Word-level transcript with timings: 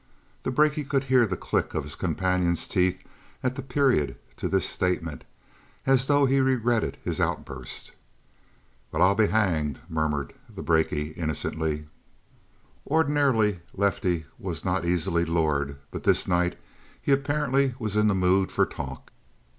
The 0.41 0.49
brakie 0.49 0.83
could 0.89 1.03
hear 1.03 1.27
the 1.27 1.37
click 1.37 1.75
of 1.75 1.83
his 1.83 1.93
companion's 1.95 2.67
teeth 2.67 3.03
at 3.43 3.55
the 3.55 3.61
period 3.61 4.17
to 4.37 4.47
this 4.47 4.67
statement, 4.67 5.25
as 5.85 6.07
though 6.07 6.25
he 6.25 6.39
regretted 6.39 6.97
his 7.03 7.21
outburst. 7.21 7.91
"Well, 8.91 9.03
I'll 9.03 9.13
be 9.13 9.27
hanged," 9.27 9.79
murmured 9.87 10.33
the 10.49 10.63
brakie 10.63 11.15
innocently. 11.15 11.85
Ordinarily, 12.87 13.59
Lefty 13.75 14.25
was 14.39 14.65
not 14.65 14.85
easily 14.87 15.23
lured, 15.23 15.77
but 15.91 16.01
this 16.01 16.27
night 16.27 16.57
he 16.99 17.11
apparently 17.11 17.75
was 17.77 17.95
in 17.95 18.07
the 18.07 18.15
mood 18.15 18.51
for 18.51 18.65
talk. 18.65 19.11